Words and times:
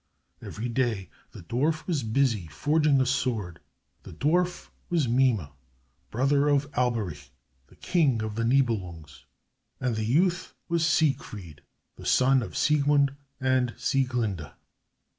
Every 0.41 0.67
day 0.67 1.11
the 1.29 1.43
dwarf 1.43 1.85
was 1.85 2.01
busy 2.01 2.47
forging 2.47 2.99
a 2.99 3.05
sword. 3.05 3.59
The 4.01 4.13
dwarf 4.13 4.69
was 4.89 5.07
Mime, 5.07 5.49
brother 6.09 6.47
of 6.49 6.65
Alberich, 6.71 7.29
the 7.67 7.75
king 7.75 8.23
of 8.23 8.33
the 8.33 8.43
Nibelungs; 8.43 9.25
and 9.79 9.95
the 9.95 10.03
youth 10.03 10.55
was 10.67 10.83
Siegfried, 10.83 11.61
the 11.97 12.05
son 12.07 12.41
of 12.41 12.57
Siegmund 12.57 13.15
and 13.39 13.75
Sieglinde. 13.77 14.49